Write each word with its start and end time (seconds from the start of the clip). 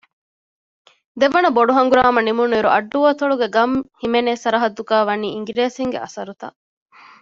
ދެވަނަ 1.19 1.49
ބޮޑު 1.55 1.71
ހަނގުރާމަ 1.77 2.19
ނިމުނުއިރު 2.27 2.69
އައްޑު 2.73 2.97
އަތޮޅުގެ 3.05 3.47
ގަން 3.55 3.75
ހިމެނޭ 4.01 4.31
ސަރަޙައްދުގައި 4.43 5.05
ވަނީ 5.09 5.27
އިނގިރޭސީންގެ 5.33 5.99
އަސަރުތައް 6.03 6.57